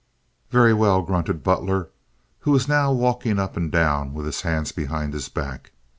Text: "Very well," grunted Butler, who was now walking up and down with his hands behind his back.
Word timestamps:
"Very 0.49 0.73
well," 0.73 1.03
grunted 1.03 1.43
Butler, 1.43 1.89
who 2.39 2.49
was 2.49 2.67
now 2.67 2.91
walking 2.91 3.37
up 3.37 3.55
and 3.55 3.71
down 3.71 4.15
with 4.15 4.25
his 4.25 4.41
hands 4.41 4.71
behind 4.71 5.13
his 5.13 5.29
back. 5.29 5.73